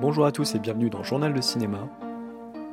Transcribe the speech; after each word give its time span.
Bonjour 0.00 0.26
à 0.26 0.32
tous 0.32 0.54
et 0.54 0.58
bienvenue 0.58 0.90
dans 0.90 1.02
Journal 1.02 1.32
de 1.32 1.40
cinéma. 1.40 1.88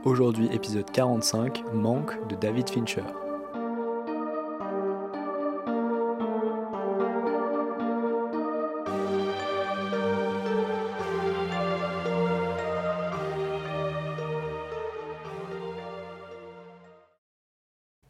Aujourd'hui 0.04 0.50
épisode 0.52 0.89
45, 0.91 1.63
Manque 1.73 2.28
de 2.28 2.36
David 2.36 2.70
Fincher. 2.70 3.04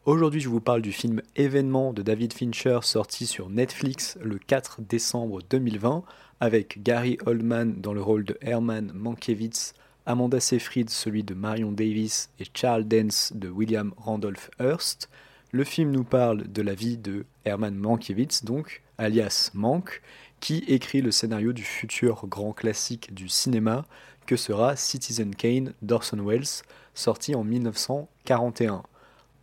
Aujourd'hui, 0.07 0.41
je 0.41 0.49
vous 0.49 0.61
parle 0.61 0.81
du 0.81 0.91
film 0.91 1.21
Événement 1.35 1.93
de 1.93 2.01
David 2.01 2.33
Fincher 2.33 2.79
sorti 2.81 3.27
sur 3.27 3.51
Netflix 3.51 4.17
le 4.19 4.39
4 4.39 4.81
décembre 4.81 5.41
2020 5.47 6.03
avec 6.39 6.81
Gary 6.81 7.19
Oldman 7.27 7.79
dans 7.79 7.93
le 7.93 8.01
rôle 8.01 8.23
de 8.23 8.35
Herman 8.41 8.91
Mankiewicz, 8.95 9.75
Amanda 10.07 10.39
Seyfried 10.39 10.89
celui 10.89 11.23
de 11.23 11.35
Marion 11.35 11.71
Davis 11.71 12.31
et 12.39 12.45
Charles 12.51 12.85
Dance 12.85 13.31
de 13.35 13.47
William 13.47 13.93
Randolph 13.95 14.49
Hearst. 14.59 15.07
Le 15.51 15.63
film 15.63 15.91
nous 15.91 16.03
parle 16.03 16.51
de 16.51 16.63
la 16.63 16.73
vie 16.73 16.97
de 16.97 17.27
Herman 17.45 17.75
Mankiewicz, 17.75 18.43
donc, 18.43 18.81
alias 18.97 19.51
Mank, 19.53 20.01
qui 20.39 20.63
écrit 20.67 21.03
le 21.03 21.11
scénario 21.11 21.53
du 21.53 21.63
futur 21.63 22.25
grand 22.25 22.53
classique 22.53 23.13
du 23.13 23.29
cinéma 23.29 23.85
que 24.25 24.35
sera 24.35 24.75
Citizen 24.75 25.35
Kane 25.35 25.75
d'Orson 25.83 26.25
Welles, 26.25 26.63
sorti 26.95 27.35
en 27.35 27.43
1941. 27.43 28.81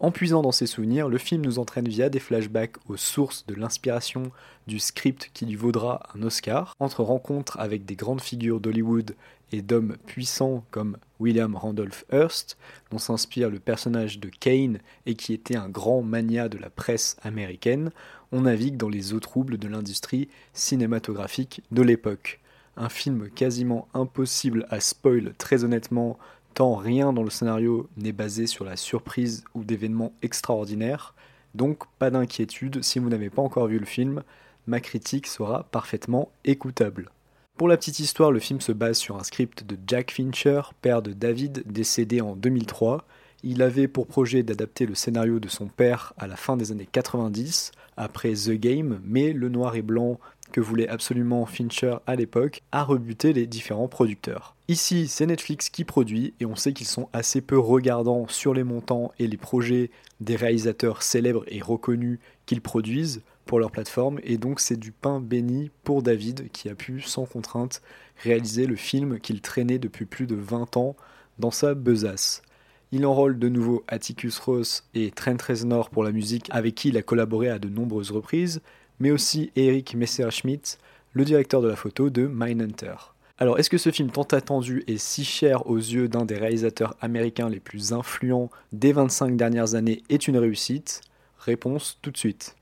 En 0.01 0.12
puisant 0.12 0.43
dans 0.43 0.52
ses 0.52 0.66
souvenirs, 0.66 1.09
le 1.09 1.19
film 1.19 1.43
nous 1.43 1.59
entraîne 1.59 1.88
via 1.88 2.09
des 2.09 2.20
flashbacks 2.20 2.77
aux 2.88 2.97
sources 2.97 3.45
de 3.47 3.55
l'inspiration 3.55 4.30
du 4.69 4.79
script 4.79 5.30
qui 5.34 5.45
lui 5.45 5.57
vaudra 5.57 6.02
un 6.15 6.23
Oscar, 6.23 6.77
entre 6.79 7.02
rencontres 7.02 7.59
avec 7.59 7.84
des 7.84 7.97
grandes 7.97 8.21
figures 8.21 8.60
d'Hollywood 8.60 9.16
et 9.51 9.60
d'hommes 9.60 9.96
puissants 10.07 10.65
comme 10.71 10.99
William 11.18 11.57
Randolph 11.57 12.05
Hearst, 12.13 12.57
dont 12.93 12.99
s'inspire 12.99 13.51
le 13.51 13.59
personnage 13.59 14.21
de 14.21 14.29
Kane 14.29 14.79
et 15.07 15.16
qui 15.16 15.32
était 15.32 15.57
un 15.57 15.68
grand 15.68 16.02
mania 16.02 16.49
de 16.49 16.59
la 16.59 16.71
presse 16.71 17.16
américaine, 17.23 17.90
on 18.30 18.43
navigue 18.43 18.77
dans 18.77 18.90
les 18.90 19.15
eaux 19.15 19.21
troubles 19.21 19.59
de 19.59 19.66
l'industrie 19.66 20.29
cinématographique 20.52 21.62
de 21.73 21.83
l'époque. 21.83 22.38
Un 22.77 22.88
film 22.88 23.29
quasiment 23.30 23.88
impossible 23.95 24.65
à 24.71 24.79
spoil 24.79 25.35
très 25.38 25.65
honnêtement 25.65 26.18
rien 26.60 27.13
dans 27.13 27.23
le 27.23 27.30
scénario 27.30 27.88
n'est 27.96 28.13
basé 28.13 28.46
sur 28.46 28.65
la 28.65 28.77
surprise 28.77 29.45
ou 29.54 29.65
d'événements 29.65 30.13
extraordinaires, 30.23 31.15
donc 31.55 31.85
pas 31.99 32.10
d'inquiétude 32.10 32.82
si 32.82 32.99
vous 32.99 33.09
n'avez 33.09 33.30
pas 33.30 33.43
encore 33.43 33.66
vu 33.66 33.79
le 33.79 33.87
film, 33.87 34.23
ma 34.66 34.80
critique 34.80 35.27
sera 35.27 35.65
parfaitement 35.65 36.30
écoutable. 36.45 37.10
Pour 37.57 37.68
la 37.68 37.77
petite 37.77 37.99
histoire, 37.99 38.30
le 38.30 38.38
film 38.38 38.60
se 38.60 38.73
base 38.73 38.99
sur 38.99 39.16
un 39.16 39.24
script 39.24 39.65
de 39.65 39.77
Jack 39.87 40.13
Fincher, 40.13 40.63
père 40.80 41.02
de 41.02 41.13
David, 41.13 41.65
décédé 41.66 42.21
en 42.21 42.37
2003. 42.37 43.05
Il 43.44 43.62
avait 43.62 43.88
pour 43.88 44.06
projet 44.06 44.42
d'adapter 44.42 44.84
le 44.84 44.94
scénario 44.94 45.38
de 45.38 45.48
son 45.48 45.66
père 45.66 46.12
à 46.18 46.26
la 46.26 46.36
fin 46.36 46.56
des 46.56 46.72
années 46.72 46.88
90, 46.90 47.70
après 47.96 48.32
The 48.32 48.50
Game, 48.52 49.00
mais 49.04 49.32
le 49.32 49.48
noir 49.48 49.76
et 49.76 49.82
blanc 49.82 50.18
que 50.52 50.60
voulait 50.60 50.88
absolument 50.88 51.46
Fincher 51.46 51.96
à 52.06 52.16
l'époque, 52.16 52.62
a 52.72 52.82
rebuté 52.82 53.32
les 53.32 53.46
différents 53.46 53.88
producteurs. 53.88 54.56
Ici, 54.68 55.09
c'est 55.09 55.26
Netflix 55.26 55.68
qui 55.68 55.84
produit 55.84 56.34
et 56.40 56.46
on 56.46 56.56
sait 56.56 56.72
qu'ils 56.72 56.86
sont 56.86 57.09
assez 57.12 57.40
peu 57.40 57.59
regardants 57.59 58.26
sur 58.28 58.54
les 58.54 58.64
montants 58.64 59.12
et 59.18 59.26
les 59.26 59.36
projets 59.36 59.90
des 60.20 60.36
réalisateurs 60.36 61.02
célèbres 61.02 61.44
et 61.48 61.60
reconnus 61.60 62.18
qu'ils 62.46 62.60
produisent 62.60 63.22
pour 63.44 63.59
leur 63.59 63.70
plateforme 63.70 64.20
et 64.25 64.36
donc 64.36 64.60
c'est 64.60 64.76
du 64.78 64.92
pain 64.92 65.20
béni 65.20 65.70
pour 65.84 66.03
David 66.03 66.50
qui 66.50 66.69
a 66.69 66.75
pu 66.75 67.00
sans 67.00 67.25
contrainte 67.25 67.81
réaliser 68.22 68.66
le 68.66 68.76
film 68.76 69.20
qu'il 69.20 69.41
traînait 69.41 69.78
depuis 69.78 70.04
plus 70.04 70.26
de 70.26 70.34
20 70.34 70.76
ans 70.76 70.97
dans 71.38 71.50
sa 71.50 71.75
besace. 71.75 72.43
Il 72.91 73.04
enrôle 73.04 73.38
de 73.38 73.50
nouveau 73.50 73.84
Atticus 73.87 74.38
Ross 74.38 74.84
et 74.94 75.10
Trent 75.10 75.37
Reznor 75.47 75.91
pour 75.91 76.04
la 76.04 76.10
musique 76.10 76.49
avec 76.50 76.75
qui 76.75 76.88
il 76.88 76.97
a 76.97 77.03
collaboré 77.03 77.50
à 77.50 77.59
de 77.59 77.69
nombreuses 77.69 78.10
reprises, 78.10 78.62
mais 78.99 79.10
aussi 79.10 79.50
Eric 79.56 79.94
Messerschmidt, 79.94 80.78
le 81.12 81.27
directeur 81.27 81.60
de 81.60 81.69
la 81.69 81.77
photo 81.77 82.09
de 82.09 82.27
Mindhunter. 82.27 82.94
Alors, 83.37 83.59
est-ce 83.59 83.69
que 83.69 83.77
ce 83.77 83.91
film 83.91 84.10
tant 84.10 84.22
attendu 84.22 84.84
est 84.87 84.97
si 84.97 85.22
cher 85.22 85.66
aux 85.69 85.77
yeux 85.77 86.09
d'un 86.09 86.25
des 86.25 86.38
réalisateurs 86.38 86.97
américains 87.03 87.50
les 87.50 87.60
plus 87.60 87.93
influents 87.93 88.50
des 88.72 88.93
25 88.93 89.37
dernières 89.37 89.75
années 89.75 90.03
est 90.09 90.27
une 90.27 90.38
réussite? 90.38 91.03
Réponse 91.38 91.98
tout 92.00 92.10
de 92.10 92.16
suite. 92.16 92.56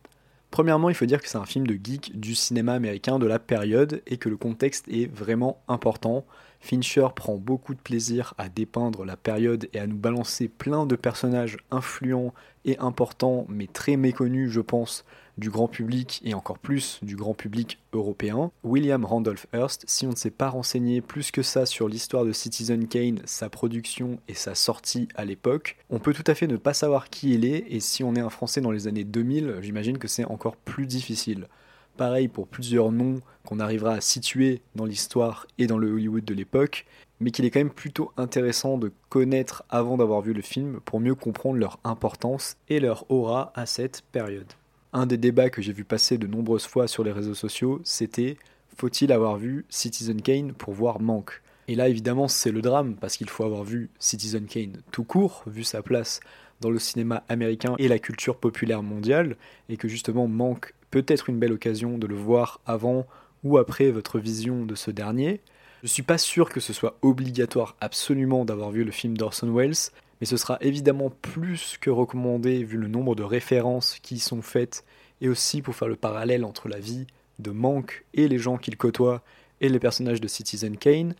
Premièrement, 0.51 0.89
il 0.89 0.95
faut 0.95 1.07
dire 1.07 1.23
que 1.23 1.29
c'est 1.29 1.39
un 1.39 1.47
film 1.47 1.67
de 1.69 1.79
geek 1.83 2.19
du 2.19 2.35
cinéma 2.35 2.75
américain 2.75 3.19
de 3.19 3.27
la 3.27 3.39
période 3.39 4.03
et 4.07 4.17
que 4.17 4.29
le 4.29 4.37
contexte 4.37 4.87
est 4.89 5.07
vraiment 5.07 5.63
important. 5.69 6.25
Fincher 6.61 7.09
prend 7.15 7.37
beaucoup 7.37 7.75
de 7.75 7.81
plaisir 7.81 8.35
à 8.39 8.49
dépeindre 8.49 9.05
la 9.05 9.17
période 9.17 9.69
et 9.73 9.79
à 9.79 9.87
nous 9.87 9.97
balancer 9.97 10.49
plein 10.49 10.87
de 10.87 10.97
personnages 10.97 11.59
influents 11.71 12.35
et 12.65 12.79
importants, 12.79 13.47
mais 13.49 13.67
très 13.67 13.97
méconnus, 13.97 14.51
je 14.51 14.61
pense, 14.61 15.05
du 15.39 15.51
grand 15.51 15.69
public 15.69 16.21
et 16.25 16.35
encore 16.35 16.59
plus 16.59 16.99
du 17.03 17.15
grand 17.15 17.35
public 17.35 17.79
européen. 17.93 18.51
William 18.65 19.05
Randolph 19.05 19.47
Hearst, 19.53 19.85
si 19.87 20.07
on 20.07 20.11
ne 20.11 20.17
s'est 20.17 20.31
pas 20.31 20.49
renseigné 20.49 21.01
plus 21.01 21.31
que 21.31 21.43
ça 21.43 21.67
sur 21.67 21.89
l'histoire 21.89 22.25
de 22.25 22.33
Citizen 22.33 22.89
Kane, 22.89 23.21
sa 23.27 23.49
production 23.49 24.19
et 24.29 24.35
sa 24.35 24.55
sortie 24.55 25.09
à 25.15 25.25
l'époque, 25.25 25.77
on 25.91 25.99
peut 25.99 26.15
tout 26.15 26.25
à 26.27 26.35
fait 26.35 26.47
ne 26.47 26.57
pas 26.57 26.75
savoir 26.75 27.11
qui 27.11 27.35
il 27.35 27.45
est 27.45 27.67
et 27.69 27.81
si 27.81 28.03
on 28.03 28.15
est 28.15 28.21
un 28.21 28.31
Français 28.31 28.61
dans 28.61 28.71
les 28.71 28.89
années 28.89 29.05
2000, 29.05 29.59
j'imagine 29.61 29.99
que 29.99 30.09
c'est 30.09 30.25
encore 30.25 30.57
plus 30.57 30.87
difficile. 30.87 31.49
Pareil 31.97 32.29
pour 32.29 32.47
plusieurs 32.47 32.93
noms 32.93 33.21
qu'on 33.45 33.59
arrivera 33.59 33.95
à 33.95 34.01
situer 34.01 34.61
dans 34.75 34.85
l'histoire 34.85 35.47
et 35.57 35.67
dans 35.67 35.79
le 35.79 35.91
Hollywood 35.91 36.25
de 36.25 36.35
l'époque, 36.35 36.85
mais 37.21 37.31
qu'il 37.31 37.45
est 37.45 37.51
quand 37.51 37.61
même 37.61 37.71
plutôt 37.71 38.13
intéressant 38.19 38.77
de 38.77 38.93
connaître 39.09 39.65
avant 39.71 39.97
d'avoir 39.97 40.21
vu 40.21 40.35
le 40.35 40.43
film 40.43 40.81
pour 40.85 41.01
mieux 41.01 41.15
comprendre 41.15 41.59
leur 41.59 41.79
importance 41.85 42.57
et 42.69 42.81
leur 42.81 43.11
aura 43.11 43.53
à 43.55 43.65
cette 43.65 44.03
période. 44.13 44.53
Un 44.93 45.07
des 45.07 45.17
débats 45.17 45.49
que 45.49 45.63
j'ai 45.63 45.73
vu 45.73 45.85
passer 45.85 46.19
de 46.19 46.27
nombreuses 46.27 46.67
fois 46.67 46.87
sur 46.87 47.03
les 47.03 47.13
réseaux 47.13 47.35
sociaux, 47.35 47.81
c'était 47.85 48.37
faut-il 48.77 49.11
avoir 49.11 49.39
vu 49.39 49.65
Citizen 49.71 50.21
Kane 50.21 50.53
pour 50.53 50.75
voir 50.75 51.01
Manque 51.01 51.41
Et 51.67 51.75
là, 51.77 51.89
évidemment, 51.89 52.29
c'est 52.29 52.53
le 52.53 52.61
drame, 52.61 52.97
parce 52.97 53.17
qu'il 53.17 53.31
faut 53.31 53.45
avoir 53.45 53.65
vu 53.65 53.89
Citizen 53.99 54.45
Kane 54.45 54.83
tout 54.93 55.05
court, 55.05 55.45
vu 55.47 55.65
sa 55.65 55.83
place 55.83 56.21
dans 56.61 56.71
le 56.71 56.79
cinéma 56.79 57.25
américain 57.31 57.75
et 57.79 57.89
la 57.89 57.99
culture 57.99 58.37
populaire 58.37 58.83
mondiale, 58.83 59.37
et 59.71 59.79
que 59.79 59.89
justement 59.89 60.29
Manque 60.29 60.75
peut 60.91 61.05
être 61.09 61.29
une 61.29 61.39
belle 61.39 61.53
occasion 61.53 61.99
de 61.99 62.07
le 62.07 62.15
voir 62.15 62.61
avant 62.67 63.07
ou 63.45 63.59
après 63.59 63.91
votre 63.91 64.19
vision 64.19 64.65
de 64.65 64.75
ce 64.75 64.91
dernier. 64.91 65.41
Je 65.83 65.89
suis 65.89 66.03
pas 66.03 66.19
sûr 66.19 66.49
que 66.49 66.61
ce 66.61 66.73
soit 66.73 66.99
obligatoire 67.03 67.77
absolument 67.81 68.45
d'avoir 68.45 68.71
vu 68.71 68.83
le 68.83 68.91
film 68.91 69.17
d'Orson 69.17 69.53
Welles, 69.53 69.91
mais 70.21 70.27
ce 70.27 70.37
sera 70.37 70.59
évidemment 70.61 71.11
plus 71.11 71.77
que 71.81 71.91
recommandé 71.91 72.65
vu 72.65 72.79
le 72.79 72.89
nombre 72.89 73.15
de 73.15 73.23
références 73.23 73.99
qui 74.03 74.17
y 74.17 74.19
sont 74.19 74.43
faites 74.43 74.85
et 75.21 75.29
aussi 75.29 75.63
pour 75.63 75.75
faire 75.75 75.89
le 75.89 75.97
parallèle 75.97 76.45
entre 76.45 76.69
la 76.69 76.79
vie 76.79 77.07
de 77.39 77.51
Mank 77.51 78.05
et 78.15 78.29
les 78.29 78.39
gens 78.39 78.57
qu'il 78.57 78.77
côtoie 78.77 79.23
et 79.61 79.69
les 79.69 79.79
personnages 79.79 80.21
de 80.21 80.29
Citizen 80.29 80.77
Kane. 80.77 81.15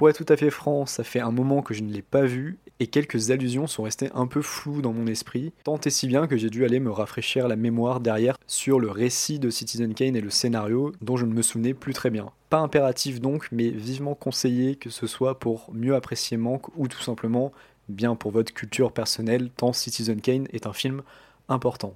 Pour 0.00 0.08
être 0.08 0.24
tout 0.24 0.32
à 0.32 0.36
fait 0.38 0.48
franc, 0.48 0.86
ça 0.86 1.04
fait 1.04 1.20
un 1.20 1.30
moment 1.30 1.60
que 1.60 1.74
je 1.74 1.82
ne 1.82 1.92
l'ai 1.92 2.00
pas 2.00 2.22
vu 2.22 2.56
et 2.78 2.86
quelques 2.86 3.32
allusions 3.32 3.66
sont 3.66 3.82
restées 3.82 4.08
un 4.14 4.26
peu 4.26 4.40
floues 4.40 4.80
dans 4.80 4.94
mon 4.94 5.06
esprit, 5.06 5.52
tant 5.62 5.78
et 5.78 5.90
si 5.90 6.06
bien 6.06 6.26
que 6.26 6.38
j'ai 6.38 6.48
dû 6.48 6.64
aller 6.64 6.80
me 6.80 6.90
rafraîchir 6.90 7.48
la 7.48 7.56
mémoire 7.56 8.00
derrière 8.00 8.38
sur 8.46 8.80
le 8.80 8.90
récit 8.90 9.38
de 9.38 9.50
Citizen 9.50 9.92
Kane 9.92 10.16
et 10.16 10.22
le 10.22 10.30
scénario 10.30 10.92
dont 11.02 11.18
je 11.18 11.26
ne 11.26 11.34
me 11.34 11.42
souvenais 11.42 11.74
plus 11.74 11.92
très 11.92 12.08
bien. 12.08 12.30
Pas 12.48 12.60
impératif 12.60 13.20
donc, 13.20 13.48
mais 13.52 13.68
vivement 13.68 14.14
conseillé 14.14 14.74
que 14.74 14.88
ce 14.88 15.06
soit 15.06 15.38
pour 15.38 15.68
mieux 15.74 15.94
apprécier 15.94 16.38
Mank 16.38 16.74
ou 16.78 16.88
tout 16.88 17.02
simplement 17.02 17.52
bien 17.90 18.14
pour 18.14 18.30
votre 18.30 18.54
culture 18.54 18.92
personnelle, 18.92 19.50
tant 19.54 19.74
Citizen 19.74 20.22
Kane 20.22 20.48
est 20.54 20.66
un 20.66 20.72
film 20.72 21.02
important. 21.50 21.94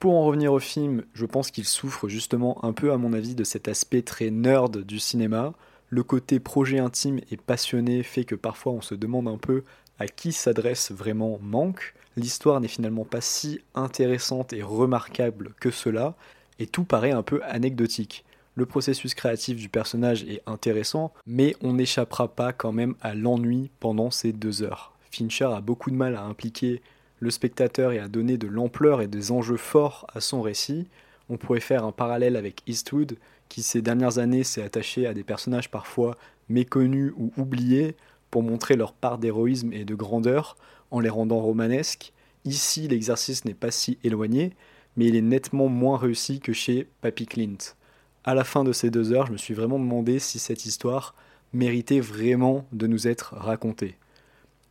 Pour 0.00 0.14
en 0.14 0.24
revenir 0.24 0.52
au 0.52 0.58
film, 0.58 1.04
je 1.14 1.24
pense 1.24 1.52
qu'il 1.52 1.66
souffre 1.66 2.08
justement 2.08 2.64
un 2.64 2.72
peu 2.72 2.90
à 2.90 2.96
mon 2.96 3.12
avis 3.12 3.36
de 3.36 3.44
cet 3.44 3.68
aspect 3.68 4.02
très 4.02 4.30
nerd 4.32 4.78
du 4.78 4.98
cinéma. 4.98 5.52
Le 5.94 6.02
côté 6.02 6.40
projet 6.40 6.80
intime 6.80 7.20
et 7.30 7.36
passionné 7.36 8.02
fait 8.02 8.24
que 8.24 8.34
parfois 8.34 8.72
on 8.72 8.80
se 8.80 8.96
demande 8.96 9.28
un 9.28 9.38
peu 9.38 9.62
à 10.00 10.08
qui 10.08 10.32
s'adresse 10.32 10.90
vraiment 10.90 11.38
Manque. 11.40 11.94
L'histoire 12.16 12.60
n'est 12.60 12.66
finalement 12.66 13.04
pas 13.04 13.20
si 13.20 13.60
intéressante 13.76 14.52
et 14.52 14.64
remarquable 14.64 15.54
que 15.60 15.70
cela, 15.70 16.16
et 16.58 16.66
tout 16.66 16.82
paraît 16.82 17.12
un 17.12 17.22
peu 17.22 17.40
anecdotique. 17.44 18.24
Le 18.56 18.66
processus 18.66 19.14
créatif 19.14 19.56
du 19.56 19.68
personnage 19.68 20.24
est 20.24 20.42
intéressant, 20.46 21.12
mais 21.26 21.54
on 21.60 21.74
n'échappera 21.74 22.26
pas 22.26 22.52
quand 22.52 22.72
même 22.72 22.96
à 23.00 23.14
l'ennui 23.14 23.70
pendant 23.78 24.10
ces 24.10 24.32
deux 24.32 24.64
heures. 24.64 24.96
Fincher 25.12 25.44
a 25.44 25.60
beaucoup 25.60 25.92
de 25.92 25.96
mal 25.96 26.16
à 26.16 26.24
impliquer 26.24 26.82
le 27.20 27.30
spectateur 27.30 27.92
et 27.92 28.00
à 28.00 28.08
donner 28.08 28.36
de 28.36 28.48
l'ampleur 28.48 29.00
et 29.00 29.06
des 29.06 29.30
enjeux 29.30 29.56
forts 29.56 30.08
à 30.12 30.20
son 30.20 30.42
récit. 30.42 30.88
On 31.28 31.36
pourrait 31.36 31.60
faire 31.60 31.84
un 31.84 31.92
parallèle 31.92 32.34
avec 32.34 32.62
Eastwood, 32.66 33.16
qui 33.54 33.62
ces 33.62 33.82
dernières 33.82 34.18
années 34.18 34.42
s'est 34.42 34.64
attaché 34.64 35.06
à 35.06 35.14
des 35.14 35.22
personnages 35.22 35.70
parfois 35.70 36.16
méconnus 36.48 37.12
ou 37.16 37.30
oubliés 37.36 37.94
pour 38.32 38.42
montrer 38.42 38.74
leur 38.74 38.92
part 38.92 39.16
d'héroïsme 39.16 39.72
et 39.72 39.84
de 39.84 39.94
grandeur 39.94 40.56
en 40.90 40.98
les 40.98 41.08
rendant 41.08 41.38
romanesques. 41.38 42.12
Ici, 42.44 42.88
l'exercice 42.88 43.44
n'est 43.44 43.54
pas 43.54 43.70
si 43.70 43.96
éloigné, 44.02 44.54
mais 44.96 45.06
il 45.06 45.14
est 45.14 45.22
nettement 45.22 45.68
moins 45.68 45.96
réussi 45.96 46.40
que 46.40 46.52
chez 46.52 46.88
Papy 47.00 47.26
Clint. 47.26 47.76
À 48.24 48.34
la 48.34 48.42
fin 48.42 48.64
de 48.64 48.72
ces 48.72 48.90
deux 48.90 49.12
heures, 49.12 49.26
je 49.26 49.32
me 49.32 49.36
suis 49.36 49.54
vraiment 49.54 49.78
demandé 49.78 50.18
si 50.18 50.40
cette 50.40 50.66
histoire 50.66 51.14
méritait 51.52 52.00
vraiment 52.00 52.66
de 52.72 52.88
nous 52.88 53.06
être 53.06 53.36
raconté. 53.36 53.94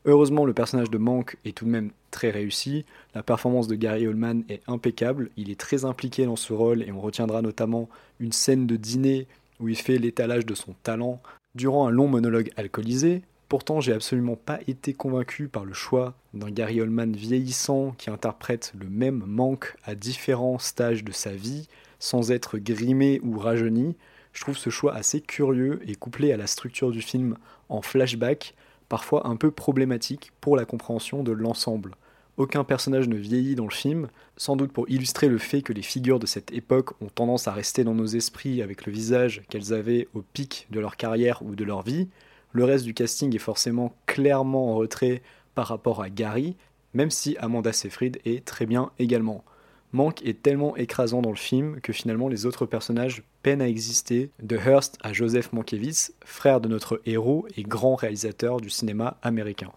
Heureusement, 0.06 0.46
le 0.46 0.54
personnage 0.54 0.90
de 0.90 0.98
Mank 0.98 1.38
est 1.46 1.56
tout 1.56 1.66
de 1.66 1.70
même 1.70 1.92
très 2.12 2.30
réussi. 2.30 2.86
La 3.16 3.24
performance 3.24 3.68
de 3.68 3.76
Gary 3.76 4.06
Oldman 4.06 4.44
est 4.50 4.62
impeccable. 4.68 5.30
Il 5.38 5.50
est 5.50 5.60
très 5.60 5.86
impliqué 5.86 6.26
dans 6.26 6.36
ce 6.36 6.52
rôle 6.52 6.84
et 6.84 6.92
on 6.92 7.00
retiendra 7.00 7.42
notamment 7.42 7.88
une 8.20 8.34
scène 8.34 8.68
de 8.68 8.76
dîner 8.76 9.28
où 9.60 9.70
il 9.70 9.78
fait 9.78 9.98
l'étalage 9.98 10.46
de 10.46 10.56
son 10.56 10.74
talent 10.84 11.22
durant 11.56 11.88
un 11.88 11.92
long 11.92 12.08
monologue 12.08 12.52
alcoolisé. 12.58 13.22
Pourtant, 13.48 13.80
j'ai 13.80 13.94
absolument 13.94 14.36
pas 14.36 14.60
été 14.68 14.94
convaincu 14.94 15.48
par 15.48 15.64
le 15.64 15.74
choix 15.74 16.16
d'un 16.34 16.50
Gary 16.50 16.82
Oldman 16.82 17.16
vieillissant 17.16 17.92
qui 17.98 18.10
interprète 18.10 18.74
le 18.78 18.90
même 18.90 19.24
manque 19.26 19.76
à 19.86 19.96
différents 19.96 20.60
stages 20.60 21.04
de 21.04 21.12
sa 21.12 21.32
vie 21.32 21.68
sans 22.00 22.32
être 22.32 22.58
grimé 22.58 23.22
ou 23.24 23.38
rajeuni. 23.38 23.96
Je 24.34 24.42
trouve 24.42 24.58
ce 24.58 24.70
choix 24.70 24.96
assez 24.96 25.22
curieux 25.22 25.80
et 25.86 25.96
couplé 25.96 26.34
à 26.34 26.38
la 26.38 26.48
structure 26.48 26.92
du 26.92 27.02
film 27.02 27.38
en 27.70 27.82
flashback 27.82 28.56
parfois 28.94 29.28
un 29.28 29.38
peu 29.38 29.50
problématique 29.50 30.34
pour 30.40 30.56
la 30.56 30.66
compréhension 30.66 31.24
de 31.24 31.32
l'ensemble. 31.32 31.96
Aucun 32.38 32.64
personnage 32.64 33.08
ne 33.08 33.16
vieillit 33.16 33.56
dans 33.56 33.66
le 33.66 33.72
film, 33.72 34.08
sans 34.38 34.56
doute 34.56 34.72
pour 34.72 34.88
illustrer 34.88 35.30
le 35.30 35.40
fait 35.40 35.64
que 35.64 35.74
les 35.74 35.82
figures 35.82 36.20
de 36.20 36.28
cette 36.28 36.54
époque 36.54 36.92
ont 37.02 37.08
tendance 37.08 37.48
à 37.48 37.54
rester 37.54 37.84
dans 37.84 37.96
nos 37.96 38.06
esprits 38.06 38.62
avec 38.62 38.86
le 38.86 38.92
visage 38.92 39.42
qu'elles 39.50 39.74
avaient 39.74 40.08
au 40.14 40.22
pic 40.22 40.68
de 40.70 40.80
leur 40.80 40.96
carrière 40.96 41.42
ou 41.42 41.56
de 41.56 41.64
leur 41.64 41.82
vie. 41.82 42.08
Le 42.52 42.66
reste 42.66 42.86
du 42.86 42.94
casting 42.94 43.36
est 43.36 43.40
forcément 43.40 43.96
clairement 44.06 44.70
en 44.70 44.76
retrait 44.76 45.24
par 45.56 45.66
rapport 45.66 46.04
à 46.04 46.12
Gary, 46.12 46.56
même 46.94 47.10
si 47.10 47.36
Amanda 47.38 47.74
Seyfried 47.74 48.20
est 48.26 48.46
très 48.46 48.68
bien 48.68 48.92
également. 49.00 49.44
Manque 49.92 50.24
est 50.24 50.44
tellement 50.44 50.78
écrasant 50.78 51.24
dans 51.24 51.32
le 51.32 51.36
film 51.36 51.82
que 51.82 51.94
finalement 51.94 52.30
les 52.30 52.46
autres 52.46 52.68
personnages 52.68 53.24
peinent 53.44 53.62
à 53.62 53.68
exister, 53.68 54.32
de 54.42 54.58
Hearst 54.58 54.98
à 55.04 55.14
Joseph 55.14 55.54
Mankiewicz, 55.54 56.14
frère 56.26 56.62
de 56.62 56.70
notre 56.70 57.02
héros 57.06 57.46
et 57.56 57.64
grand 57.64 57.96
réalisateur 57.96 58.60
du 58.60 58.70
cinéma 58.70 59.18
américain. 59.22 59.72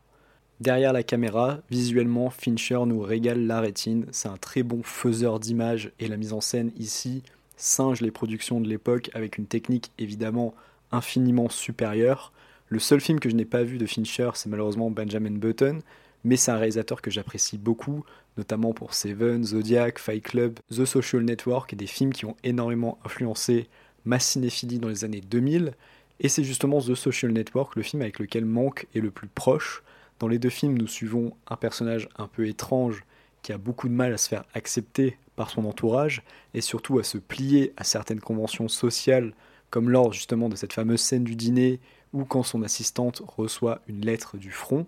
Derrière 0.60 0.94
la 0.94 1.02
caméra, 1.02 1.58
visuellement, 1.70 2.30
Fincher 2.30 2.78
nous 2.86 3.00
régale 3.00 3.46
la 3.46 3.60
rétine, 3.60 4.06
c'est 4.10 4.28
un 4.28 4.38
très 4.38 4.62
bon 4.62 4.82
faiseur 4.82 5.38
d'images 5.38 5.92
et 6.00 6.08
la 6.08 6.16
mise 6.16 6.32
en 6.32 6.40
scène 6.40 6.72
ici 6.78 7.22
singe 7.56 8.00
les 8.00 8.10
productions 8.10 8.60
de 8.60 8.68
l'époque 8.68 9.10
avec 9.14 9.38
une 9.38 9.46
technique 9.46 9.90
évidemment 9.98 10.54
infiniment 10.92 11.48
supérieure. 11.48 12.32
Le 12.68 12.78
seul 12.78 13.00
film 13.00 13.20
que 13.20 13.28
je 13.28 13.34
n'ai 13.34 13.44
pas 13.44 13.62
vu 13.62 13.78
de 13.78 13.86
Fincher, 13.86 14.30
c'est 14.34 14.48
malheureusement 14.48 14.90
Benjamin 14.90 15.38
Button, 15.38 15.80
mais 16.26 16.36
c'est 16.36 16.50
un 16.50 16.56
réalisateur 16.56 17.00
que 17.00 17.10
j'apprécie 17.10 17.56
beaucoup, 17.56 18.04
notamment 18.36 18.72
pour 18.72 18.94
Seven, 18.94 19.44
Zodiac, 19.44 20.00
Fight 20.00 20.24
Club, 20.24 20.58
The 20.72 20.84
Social 20.84 21.22
Network, 21.22 21.72
et 21.72 21.76
des 21.76 21.86
films 21.86 22.12
qui 22.12 22.24
ont 22.24 22.34
énormément 22.42 22.98
influencé 23.04 23.68
ma 24.04 24.18
cinéphilie 24.18 24.80
dans 24.80 24.88
les 24.88 25.04
années 25.04 25.20
2000. 25.20 25.74
Et 26.18 26.28
c'est 26.28 26.42
justement 26.42 26.80
The 26.80 26.96
Social 26.96 27.30
Network, 27.30 27.76
le 27.76 27.84
film 27.84 28.02
avec 28.02 28.18
lequel 28.18 28.44
Manque 28.44 28.88
est 28.92 29.00
le 29.00 29.12
plus 29.12 29.28
proche. 29.28 29.84
Dans 30.18 30.26
les 30.26 30.40
deux 30.40 30.50
films, 30.50 30.76
nous 30.76 30.88
suivons 30.88 31.32
un 31.46 31.54
personnage 31.54 32.08
un 32.16 32.26
peu 32.26 32.48
étrange 32.48 33.04
qui 33.42 33.52
a 33.52 33.58
beaucoup 33.58 33.88
de 33.88 33.94
mal 33.94 34.12
à 34.12 34.18
se 34.18 34.28
faire 34.28 34.46
accepter 34.52 35.18
par 35.36 35.48
son 35.48 35.64
entourage 35.64 36.24
et 36.54 36.60
surtout 36.60 36.98
à 36.98 37.04
se 37.04 37.18
plier 37.18 37.72
à 37.76 37.84
certaines 37.84 38.18
conventions 38.18 38.66
sociales, 38.66 39.32
comme 39.70 39.90
lors 39.90 40.12
justement 40.12 40.48
de 40.48 40.56
cette 40.56 40.72
fameuse 40.72 41.02
scène 41.02 41.22
du 41.22 41.36
dîner 41.36 41.78
ou 42.12 42.24
quand 42.24 42.42
son 42.42 42.64
assistante 42.64 43.22
reçoit 43.28 43.80
une 43.86 44.04
lettre 44.04 44.38
du 44.38 44.50
front. 44.50 44.86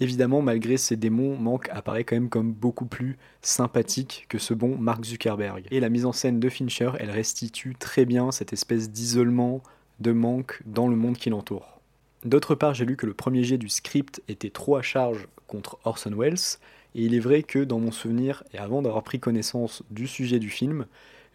Évidemment, 0.00 0.40
malgré 0.40 0.78
ses 0.78 0.96
démons, 0.96 1.36
Mank 1.36 1.68
apparaît 1.70 2.04
quand 2.04 2.16
même 2.16 2.30
comme 2.30 2.52
beaucoup 2.52 2.86
plus 2.86 3.18
sympathique 3.42 4.24
que 4.30 4.38
ce 4.38 4.54
bon 4.54 4.78
Mark 4.78 5.04
Zuckerberg. 5.04 5.66
Et 5.70 5.78
la 5.78 5.90
mise 5.90 6.06
en 6.06 6.12
scène 6.12 6.40
de 6.40 6.48
Fincher, 6.48 6.92
elle 6.98 7.10
restitue 7.10 7.74
très 7.74 8.06
bien 8.06 8.32
cette 8.32 8.54
espèce 8.54 8.90
d'isolement 8.90 9.62
de 10.00 10.12
Mank 10.12 10.62
dans 10.64 10.88
le 10.88 10.96
monde 10.96 11.18
qui 11.18 11.28
l'entoure. 11.28 11.80
D'autre 12.24 12.54
part, 12.54 12.72
j'ai 12.72 12.86
lu 12.86 12.96
que 12.96 13.04
le 13.04 13.12
premier 13.12 13.44
jet 13.44 13.58
du 13.58 13.68
script 13.68 14.22
était 14.28 14.50
trop 14.50 14.76
à 14.76 14.82
charge 14.82 15.28
contre 15.46 15.78
Orson 15.84 16.14
Welles, 16.16 16.58
et 16.94 17.04
il 17.04 17.14
est 17.14 17.20
vrai 17.20 17.42
que 17.42 17.58
dans 17.58 17.78
mon 17.78 17.92
souvenir, 17.92 18.42
et 18.54 18.58
avant 18.58 18.80
d'avoir 18.80 19.02
pris 19.04 19.20
connaissance 19.20 19.82
du 19.90 20.06
sujet 20.06 20.38
du 20.38 20.48
film, 20.48 20.86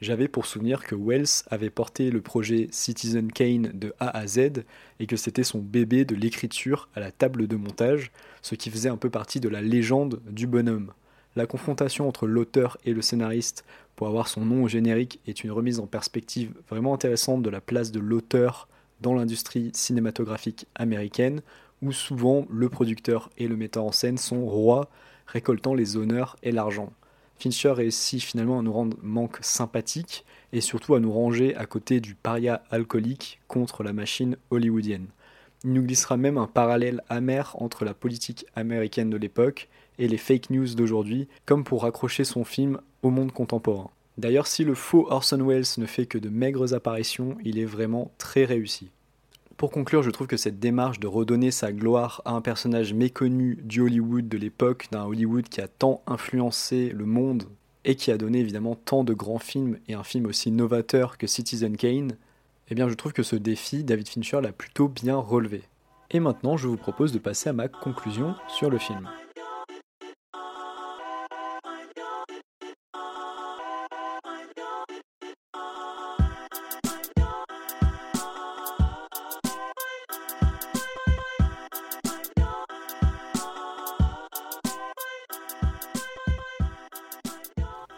j'avais 0.02 0.28
pour 0.28 0.46
souvenir 0.46 0.84
que 0.84 0.96
Wells 0.96 1.44
avait 1.48 1.70
porté 1.70 2.12
le 2.12 2.22
projet 2.22 2.68
Citizen 2.72 3.32
Kane 3.32 3.72
de 3.74 3.94
A 4.00 4.16
à 4.18 4.28
Z 4.28 4.64
et 5.00 5.08
que 5.08 5.16
c'était 5.16 5.44
son 5.44 5.60
bébé 5.60 6.04
de 6.04 6.16
l'écriture 6.16 6.90
à 6.96 7.00
la 7.00 7.12
table 7.12 7.48
de 7.48 7.56
montage, 7.56 8.12
ce 8.42 8.56
qui 8.56 8.70
faisait 8.70 8.90
un 8.90 8.98
peu 8.98 9.10
partie 9.10 9.40
de 9.40 9.50
la 9.50 9.62
légende 9.62 10.22
du 10.30 10.48
bonhomme. 10.48 10.92
La 11.36 11.48
confrontation 11.48 12.08
entre 12.08 12.28
l'auteur 12.28 12.78
et 12.86 12.94
le 12.94 13.02
scénariste 13.02 13.66
pour 13.96 14.08
avoir 14.08 14.28
son 14.28 14.46
nom 14.46 14.64
au 14.64 14.68
générique 14.68 15.20
est 15.28 15.44
une 15.44 15.52
remise 15.52 15.80
en 15.80 15.88
perspective 15.88 16.54
vraiment 16.70 16.94
intéressante 16.94 17.42
de 17.42 17.50
la 17.50 17.62
place 17.62 17.92
de 17.92 18.00
l'auteur 18.00 18.68
dans 19.02 19.14
l'industrie 19.14 19.72
cinématographique 19.74 20.68
américaine, 20.76 21.42
où 21.82 21.92
souvent 21.92 22.46
le 22.50 22.70
producteur 22.70 23.30
et 23.38 23.48
le 23.48 23.58
metteur 23.58 23.84
en 23.84 23.92
scène 23.92 24.18
sont 24.18 24.46
rois, 24.46 24.90
récoltant 25.28 25.74
les 25.74 25.98
honneurs 25.98 26.38
et 26.44 26.52
l'argent. 26.52 26.92
Fincher 27.38 27.72
réussit 27.72 28.24
finalement 28.24 28.60
à 28.60 28.62
nous 28.62 28.74
rendre 28.74 28.98
manque 29.02 29.38
sympathique 29.42 30.26
et 30.54 30.62
surtout 30.62 30.96
à 30.96 31.00
nous 31.00 31.12
ranger 31.12 31.56
à 31.56 31.66
côté 31.66 32.00
du 32.00 32.16
paria 32.16 32.64
alcoolique 32.72 33.40
contre 33.48 33.84
la 33.84 33.94
machine 33.94 34.38
hollywoodienne. 34.50 35.08
Il 35.64 35.74
nous 35.74 35.84
glissera 35.84 36.16
même 36.18 36.38
un 36.38 36.48
parallèle 36.48 37.02
amer 37.10 37.56
entre 37.60 37.86
la 37.86 37.94
politique 37.94 38.46
américaine 38.56 39.10
de 39.10 39.18
l'époque 39.18 39.68
et 39.98 40.08
les 40.08 40.18
fake 40.18 40.50
news 40.50 40.76
d'aujourd'hui, 40.76 41.28
comme 41.46 41.64
pour 41.64 41.84
raccrocher 41.84 42.24
son 42.24 42.44
film 42.44 42.80
au 43.02 43.10
monde 43.10 43.32
contemporain. 43.32 43.90
D'ailleurs, 44.18 44.48
si 44.48 44.64
le 44.64 44.76
faux 44.76 45.08
Orson 45.10 45.46
Welles 45.46 45.66
ne 45.78 45.86
fait 45.86 46.06
que 46.06 46.18
de 46.18 46.30
maigres 46.30 46.74
apparitions, 46.74 47.38
il 47.44 47.60
est 47.60 47.66
vraiment 47.66 48.12
très 48.18 48.46
réussi. 48.46 48.90
Pour 49.58 49.72
conclure, 49.72 50.04
je 50.04 50.10
trouve 50.10 50.28
que 50.28 50.36
cette 50.36 50.60
démarche 50.60 51.00
de 51.00 51.08
redonner 51.08 51.50
sa 51.50 51.72
gloire 51.72 52.22
à 52.26 52.32
un 52.32 52.42
personnage 52.42 52.94
méconnu 52.94 53.58
du 53.64 53.80
Hollywood 53.80 54.28
de 54.28 54.38
l'époque, 54.38 54.88
d'un 54.92 55.06
Hollywood 55.06 55.48
qui 55.48 55.62
a 55.62 55.70
tant 55.70 56.02
influencé 56.08 56.90
le 56.90 57.06
monde 57.06 57.46
et 57.86 57.96
qui 57.96 58.12
a 58.12 58.18
donné 58.18 58.40
évidemment 58.40 58.76
tant 58.76 59.06
de 59.06 59.14
grands 59.14 59.40
films 59.40 59.78
et 59.88 59.94
un 59.94 60.04
film 60.04 60.26
aussi 60.26 60.52
novateur 60.52 61.18
que 61.18 61.26
Citizen 61.26 61.78
Kane, 61.78 62.18
eh 62.70 62.76
bien 62.76 62.90
je 62.90 62.96
trouve 62.96 63.14
que 63.14 63.24
ce 63.24 63.38
défi, 63.38 63.86
David 63.86 64.10
Fincher 64.10 64.42
l'a 64.42 64.52
plutôt 64.52 64.90
bien 64.90 65.16
relevé. 65.16 65.62
Et 66.12 66.20
maintenant, 66.20 66.58
je 66.58 66.68
vous 66.68 66.78
propose 66.78 67.14
de 67.14 67.20
passer 67.20 67.50
à 67.50 67.54
ma 67.54 67.70
conclusion 67.70 68.36
sur 68.48 68.70
le 68.70 68.78
film. 68.78 69.10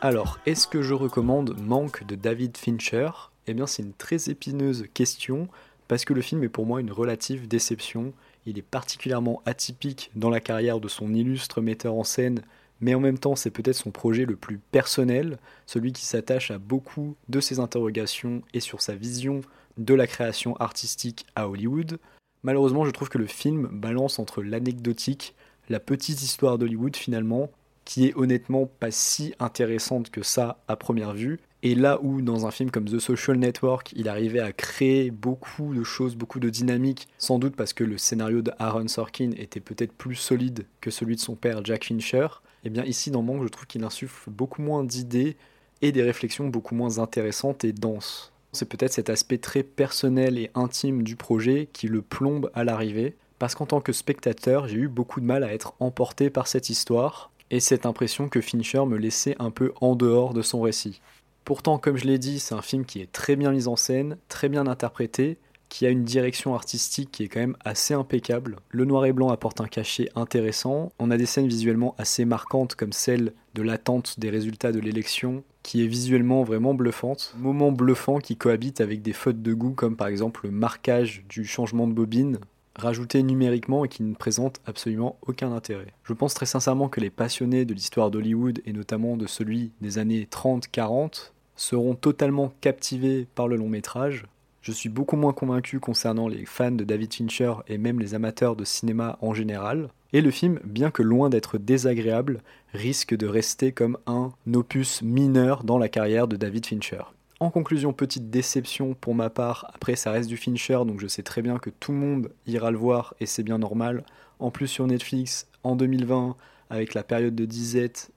Alors, 0.08 0.40
est-ce 0.46 0.68
que 0.68 0.82
je 0.82 0.94
recommande 0.94 1.60
Manque 1.60 2.06
de 2.06 2.16
David 2.16 2.56
Fincher? 2.56 3.10
Eh 3.46 3.54
bien, 3.54 3.68
c'est 3.68 3.84
une 3.84 3.92
très 3.92 4.30
épineuse 4.30 4.86
question 4.94 5.50
parce 5.90 6.06
que 6.06 6.14
le 6.14 6.22
film 6.22 6.46
est 6.46 6.48
pour 6.48 6.66
moi 6.66 6.80
une 6.80 6.94
relative 6.94 7.50
déception. 7.50 8.14
Il 8.46 8.58
est 8.58 8.62
particulièrement 8.62 9.42
atypique 9.46 10.10
dans 10.16 10.30
la 10.30 10.40
carrière 10.40 10.80
de 10.80 10.88
son 10.88 11.14
illustre 11.14 11.60
metteur 11.60 11.94
en 11.94 12.06
scène, 12.06 12.40
mais 12.80 12.96
en 12.96 13.02
même 13.02 13.18
temps, 13.20 13.36
c'est 13.36 13.52
peut-être 13.52 13.76
son 13.76 13.92
projet 13.92 14.24
le 14.24 14.38
plus 14.38 14.60
personnel, 14.72 15.40
celui 15.66 15.92
qui 15.92 16.06
s'attache 16.06 16.52
à 16.52 16.58
beaucoup 16.58 17.18
de 17.28 17.42
ses 17.42 17.60
interrogations 17.60 18.44
et 18.54 18.62
sur 18.62 18.82
sa 18.82 18.96
vision 18.96 19.42
de 19.78 19.94
la 19.94 20.08
création 20.08 20.56
artistique 20.56 21.26
à 21.36 21.50
Hollywood. 21.50 22.00
Malheureusement, 22.44 22.86
je 22.86 22.92
trouve 22.92 23.10
que 23.10 23.18
le 23.18 23.28
film 23.28 23.68
balance 23.74 24.20
entre 24.20 24.42
l'anecdotique, 24.42 25.36
la 25.68 25.82
petite 25.82 26.22
histoire 26.22 26.58
d'Hollywood 26.58 26.96
finalement, 26.96 27.50
qui 27.88 28.06
est 28.06 28.18
honnêtement 28.18 28.66
pas 28.66 28.92
si 28.92 29.34
intéressante 29.40 30.10
que 30.10 30.22
ça 30.22 30.60
à 30.68 30.76
première 30.76 31.14
vue. 31.14 31.40
Et 31.64 31.74
là 31.74 32.00
où 32.04 32.22
dans 32.22 32.46
un 32.46 32.52
film 32.52 32.70
comme 32.70 32.84
The 32.84 33.00
Social 33.00 33.38
Network, 33.38 33.94
il 33.96 34.10
arrivait 34.10 34.42
à 34.42 34.52
créer 34.52 35.10
beaucoup 35.10 35.74
de 35.74 35.84
choses, 35.84 36.18
beaucoup 36.18 36.42
de 36.42 36.50
dynamique, 36.50 37.08
sans 37.18 37.40
doute 37.40 37.56
parce 37.56 37.72
que 37.72 37.86
le 37.86 37.98
scénario 37.98 38.42
de 38.42 38.52
Aaron 38.60 38.90
Sorkin 38.90 39.32
était 39.38 39.62
peut-être 39.62 39.94
plus 39.94 40.16
solide 40.16 40.66
que 40.82 40.92
celui 40.92 41.16
de 41.16 41.22
son 41.22 41.36
père 41.36 41.64
Jack 41.64 41.86
Fincher, 41.86 42.28
et 42.64 42.68
eh 42.68 42.70
bien 42.70 42.84
ici 42.84 43.10
dans 43.10 43.22
Manque, 43.22 43.44
je 43.44 43.48
trouve 43.48 43.68
qu'il 43.68 43.86
insuffle 43.86 44.30
beaucoup 44.30 44.62
moins 44.62 44.84
d'idées 44.84 45.38
et 45.82 45.94
des 45.94 46.04
réflexions 46.04 46.50
beaucoup 46.50 46.76
moins 46.76 47.00
intéressantes 47.00 47.64
et 47.64 47.72
denses. 47.72 48.34
C'est 48.52 48.68
peut-être 48.68 48.94
cet 48.94 49.10
aspect 49.10 49.38
très 49.38 49.64
personnel 49.64 50.38
et 50.38 50.52
intime 50.56 51.04
du 51.04 51.16
projet 51.16 51.70
qui 51.72 51.88
le 51.88 52.02
plombe 52.02 52.52
à 52.54 52.66
l'arrivée, 52.66 53.16
parce 53.40 53.56
qu'en 53.56 53.66
tant 53.66 53.80
que 53.80 53.94
spectateur, 53.94 54.68
j'ai 54.68 54.78
eu 54.78 54.88
beaucoup 54.90 55.22
de 55.22 55.26
mal 55.26 55.46
à 55.46 55.54
être 55.54 55.74
emporté 55.80 56.30
par 56.30 56.48
cette 56.48 56.70
histoire, 56.70 57.32
et 57.52 57.60
cette 57.60 57.86
impression 57.86 58.30
que 58.30 58.42
Fincher 58.42 58.86
me 58.86 58.98
laissait 58.98 59.36
un 59.40 59.52
peu 59.52 59.74
en 59.82 59.96
dehors 59.96 60.34
de 60.34 60.42
son 60.42 60.62
récit. 60.62 61.02
Pourtant, 61.46 61.78
comme 61.78 61.98
je 61.98 62.06
l'ai 62.06 62.20
dit, 62.20 62.40
c'est 62.40 62.56
un 62.56 62.62
film 62.62 62.86
qui 62.86 63.00
est 63.00 63.12
très 63.12 63.36
bien 63.36 63.52
mis 63.52 63.68
en 63.68 63.76
scène, 63.76 64.18
très 64.28 64.50
bien 64.50 64.68
interprété, 64.68 65.38
qui 65.70 65.86
a 65.86 65.90
une 65.90 66.04
direction 66.04 66.56
artistique 66.56 67.12
qui 67.12 67.24
est 67.24 67.28
quand 67.28 67.40
même 67.40 67.58
assez 67.64 67.94
impeccable. 67.94 68.58
Le 68.70 68.86
noir 68.86 69.06
et 69.06 69.14
blanc 69.14 69.30
apporte 69.30 69.62
un 69.62 69.68
cachet 69.68 70.10
intéressant. 70.16 70.92
On 71.00 71.12
a 71.12 71.18
des 71.18 71.26
scènes 71.26 71.48
visuellement 71.48 71.96
assez 71.98 72.26
marquantes 72.26 72.76
comme 72.76 72.94
celle 72.94 73.34
de 73.54 73.62
l'attente 73.62 74.20
des 74.20 74.30
résultats 74.30 74.72
de 74.72 74.80
l'élection, 74.80 75.44
qui 75.64 75.84
est 75.84 75.88
visuellement 75.88 76.44
vraiment 76.44 76.74
bluffante. 76.74 77.34
Moment 77.38 77.72
bluffant 77.72 78.20
qui 78.20 78.38
cohabite 78.38 78.82
avec 78.82 79.02
des 79.02 79.14
fautes 79.14 79.42
de 79.42 79.54
goût 79.54 79.74
comme 79.74 79.98
par 79.98 80.08
exemple 80.08 80.42
le 80.46 80.52
marquage 80.52 81.26
du 81.28 81.46
changement 81.46 81.88
de 81.88 81.94
bobine, 81.94 82.40
rajouté 82.78 83.24
numériquement 83.24 83.84
et 83.84 83.90
qui 83.90 84.04
ne 84.04 84.16
présente 84.16 84.62
absolument 84.66 85.18
aucun 85.28 85.52
intérêt. 85.52 85.94
Je 86.04 86.14
pense 86.14 86.34
très 86.34 86.46
sincèrement 86.46 86.90
que 86.90 87.02
les 87.02 87.10
passionnés 87.10 87.66
de 87.66 87.74
l'histoire 87.74 88.12
d'Hollywood 88.12 88.62
et 88.66 88.74
notamment 88.74 89.18
de 89.18 89.28
celui 89.28 89.72
des 89.82 89.98
années 89.98 90.28
30-40 90.32 91.32
seront 91.56 91.96
totalement 91.96 92.54
captivés 92.62 93.28
par 93.36 93.48
le 93.48 93.56
long 93.56 93.70
métrage. 93.70 94.26
Je 94.62 94.72
suis 94.72 94.90
beaucoup 94.90 95.16
moins 95.16 95.34
convaincu 95.34 95.80
concernant 95.80 96.28
les 96.28 96.46
fans 96.46 96.72
de 96.72 96.84
David 96.84 97.14
Fincher 97.14 97.54
et 97.68 97.78
même 97.78 98.00
les 98.00 98.14
amateurs 98.16 98.56
de 98.56 98.66
cinéma 98.66 99.18
en 99.22 99.34
général. 99.34 99.90
Et 100.14 100.22
le 100.22 100.32
film, 100.32 100.60
bien 100.64 100.92
que 100.92 101.04
loin 101.04 101.30
d'être 101.30 101.58
désagréable, 101.58 102.42
risque 102.74 103.16
de 103.16 103.28
rester 103.28 103.72
comme 103.72 103.98
un 104.08 104.32
opus 104.54 105.02
mineur 105.02 105.64
dans 105.64 105.78
la 105.78 105.90
carrière 105.90 106.28
de 106.28 106.36
David 106.36 106.66
Fincher. 106.66 107.04
En 107.40 107.52
conclusion, 107.52 107.94
petite 107.94 108.32
déception 108.32 108.96
pour 108.96 109.14
ma 109.14 109.30
part. 109.30 109.70
Après, 109.76 109.96
ça 109.96 110.10
reste 110.10 110.28
du 110.28 110.38
Fincher, 110.38 110.80
donc 110.88 111.00
je 111.00 111.06
sais 111.06 111.22
très 111.22 111.44
bien 111.44 111.60
que 111.60 111.70
tout 111.70 111.92
le 111.92 112.00
monde 112.00 112.32
ira 112.48 112.72
le 112.72 112.78
voir 112.78 113.14
et 113.20 113.28
c'est 113.28 113.44
bien 113.44 113.60
normal. 113.60 114.04
En 114.40 114.50
plus, 114.50 114.68
sur 114.68 114.88
Netflix, 114.88 115.48
en 115.64 115.76
2020, 115.76 116.36
avec 116.72 116.96
la 116.96 117.04
période 117.04 117.36
de 117.36 117.46
disette, 117.46 118.10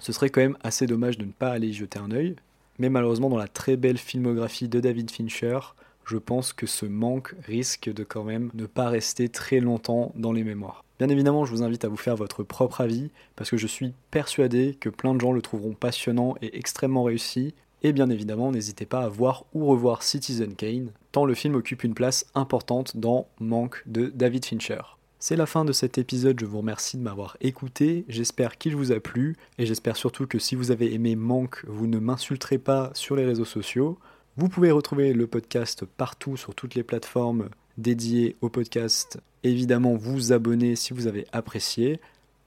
ce 0.00 0.12
serait 0.12 0.28
quand 0.28 0.42
même 0.42 0.58
assez 0.62 0.86
dommage 0.86 1.16
de 1.16 1.24
ne 1.24 1.32
pas 1.32 1.50
aller 1.50 1.68
y 1.68 1.72
jeter 1.72 1.98
un 1.98 2.10
œil. 2.10 2.36
Mais 2.78 2.90
malheureusement, 2.90 3.30
dans 3.30 3.38
la 3.38 3.48
très 3.48 3.78
belle 3.78 3.96
filmographie 3.96 4.68
de 4.68 4.80
David 4.80 5.10
Fincher, 5.10 5.58
je 6.04 6.18
pense 6.18 6.52
que 6.52 6.66
ce 6.66 6.84
manque 6.84 7.34
risque 7.46 7.90
de 7.90 8.04
quand 8.04 8.24
même 8.24 8.50
ne 8.52 8.66
pas 8.66 8.90
rester 8.90 9.30
très 9.30 9.60
longtemps 9.60 10.12
dans 10.14 10.32
les 10.32 10.44
mémoires. 10.44 10.84
Bien 10.98 11.08
évidemment, 11.08 11.46
je 11.46 11.52
vous 11.52 11.62
invite 11.62 11.84
à 11.84 11.88
vous 11.88 11.96
faire 11.96 12.16
votre 12.16 12.42
propre 12.42 12.82
avis, 12.82 13.10
parce 13.34 13.50
que 13.50 13.56
je 13.56 13.66
suis 13.66 13.94
persuadé 14.10 14.76
que 14.78 14.90
plein 14.90 15.14
de 15.14 15.20
gens 15.20 15.32
le 15.32 15.42
trouveront 15.42 15.74
passionnant 15.74 16.34
et 16.42 16.58
extrêmement 16.58 17.04
réussi, 17.04 17.54
et 17.82 17.92
bien 17.92 18.10
évidemment, 18.10 18.50
n'hésitez 18.50 18.86
pas 18.86 19.00
à 19.00 19.08
voir 19.08 19.44
ou 19.54 19.66
revoir 19.66 20.02
Citizen 20.02 20.54
Kane, 20.54 20.90
tant 21.12 21.24
le 21.24 21.34
film 21.34 21.54
occupe 21.54 21.84
une 21.84 21.94
place 21.94 22.26
importante 22.34 22.96
dans 22.96 23.28
Manque 23.40 23.82
de 23.86 24.06
David 24.14 24.44
Fincher. 24.44 24.80
C'est 25.20 25.36
la 25.36 25.46
fin 25.46 25.64
de 25.64 25.72
cet 25.72 25.98
épisode, 25.98 26.38
je 26.38 26.46
vous 26.46 26.58
remercie 26.58 26.96
de 26.96 27.02
m'avoir 27.02 27.36
écouté, 27.40 28.04
j'espère 28.08 28.56
qu'il 28.56 28.76
vous 28.76 28.92
a 28.92 29.00
plu, 29.00 29.36
et 29.58 29.66
j'espère 29.66 29.96
surtout 29.96 30.26
que 30.26 30.38
si 30.38 30.54
vous 30.54 30.70
avez 30.70 30.94
aimé 30.94 31.16
Manque, 31.16 31.64
vous 31.66 31.88
ne 31.88 31.98
m'insulterez 31.98 32.58
pas 32.58 32.90
sur 32.94 33.16
les 33.16 33.24
réseaux 33.24 33.44
sociaux. 33.44 33.98
Vous 34.36 34.48
pouvez 34.48 34.70
retrouver 34.70 35.12
le 35.12 35.26
podcast 35.26 35.84
partout 35.84 36.36
sur 36.36 36.54
toutes 36.54 36.76
les 36.76 36.84
plateformes 36.84 37.48
dédiées 37.78 38.36
au 38.42 38.48
podcast. 38.48 39.18
Évidemment, 39.42 39.96
vous 39.96 40.32
abonner 40.32 40.76
si 40.76 40.92
vous 40.92 41.08
avez 41.08 41.26
apprécié. 41.32 42.00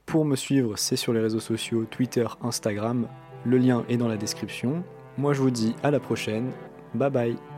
Pour 0.06 0.24
me 0.24 0.36
suivre, 0.36 0.78
c'est 0.78 0.96
sur 0.96 1.12
les 1.12 1.20
réseaux 1.20 1.40
sociaux 1.40 1.84
Twitter, 1.84 2.26
Instagram. 2.42 3.06
Le 3.44 3.58
lien 3.58 3.84
est 3.90 3.98
dans 3.98 4.08
la 4.08 4.16
description. 4.16 4.82
Moi 5.18 5.32
je 5.34 5.40
vous 5.40 5.50
dis 5.50 5.74
à 5.82 5.90
la 5.90 6.00
prochaine. 6.00 6.50
Bye 6.94 7.10
bye 7.10 7.51